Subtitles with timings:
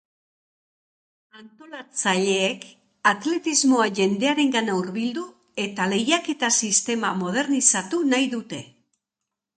[1.41, 2.65] Antolatzaileek
[3.11, 5.27] atletismoa jendearengana hurbildu
[5.67, 8.65] eta lehiaketa sistema modernizatu nahi dute.